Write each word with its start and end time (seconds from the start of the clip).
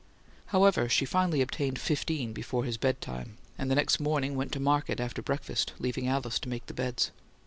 However, 0.47 0.89
she 0.89 1.05
finally 1.05 1.43
obtained 1.43 1.77
fifteen 1.77 2.33
before 2.33 2.63
his 2.63 2.75
bedtime; 2.77 3.37
and 3.55 3.69
the 3.69 3.75
next 3.75 3.99
morning 3.99 4.35
"went 4.35 4.51
to 4.53 4.59
market" 4.59 4.99
after 4.99 5.21
breakfast, 5.21 5.73
leaving 5.77 6.07
Alice 6.07 6.39
to 6.39 6.49
make 6.49 6.65
the 6.65 6.73
beds. 6.73 7.11